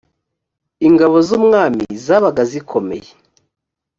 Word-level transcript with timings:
ingabo 0.87 1.17
z’ 1.27 1.29
umwami 1.39 1.85
zabaga 2.05 2.41
zikomeye. 2.51 3.09